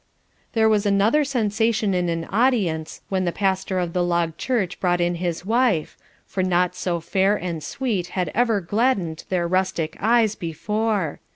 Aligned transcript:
'"There 0.53 0.67
was 0.67 0.87
another 0.87 1.23
sensation 1.23 1.93
in 1.93 2.09
an 2.09 2.25
audience 2.31 3.01
when 3.09 3.23
the 3.25 3.31
pastor 3.31 3.77
of 3.77 3.93
the 3.93 4.03
log 4.03 4.35
church 4.35 4.79
brought 4.79 4.99
in 4.99 5.13
his 5.21 5.45
wife, 5.45 5.95
for 6.25 6.41
naught 6.41 6.75
so 6.75 6.99
fair 6.99 7.35
and 7.35 7.63
sweet 7.63 8.07
had 8.17 8.31
ever 8.33 8.61
gladdened 8.61 9.23
their 9.29 9.47
rustic 9.47 9.95
eyes 9.99 10.33
before. 10.33 11.19